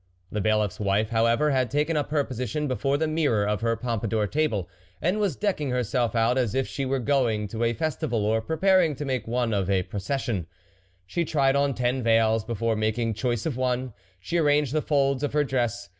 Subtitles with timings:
[0.31, 4.25] The Bailiffs wife, however, had taken up her position before the mirror of her Pompadour
[4.25, 4.67] table,
[4.99, 8.95] and was decking herself out as if she were going to a festival or preparing
[8.95, 10.47] to make one of a pro cession.
[11.05, 13.93] She tried on ten veils before making choice of one.
[14.19, 15.87] See arranged the folds of her dress.